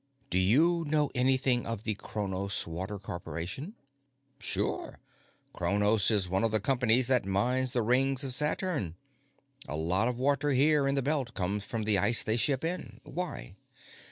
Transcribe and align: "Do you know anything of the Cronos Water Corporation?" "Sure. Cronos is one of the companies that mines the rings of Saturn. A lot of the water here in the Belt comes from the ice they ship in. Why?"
"Do 0.31 0.39
you 0.39 0.83
know 0.87 1.11
anything 1.13 1.67
of 1.67 1.83
the 1.83 1.93
Cronos 1.93 2.65
Water 2.65 2.97
Corporation?" 2.97 3.75
"Sure. 4.39 4.97
Cronos 5.53 6.09
is 6.09 6.27
one 6.27 6.43
of 6.43 6.49
the 6.49 6.59
companies 6.59 7.05
that 7.05 7.23
mines 7.23 7.73
the 7.73 7.83
rings 7.83 8.23
of 8.23 8.33
Saturn. 8.33 8.95
A 9.67 9.75
lot 9.75 10.07
of 10.07 10.15
the 10.17 10.23
water 10.23 10.49
here 10.53 10.87
in 10.87 10.95
the 10.95 11.03
Belt 11.03 11.35
comes 11.35 11.63
from 11.65 11.83
the 11.83 11.99
ice 11.99 12.23
they 12.23 12.35
ship 12.35 12.63
in. 12.63 12.99
Why?" 13.03 13.57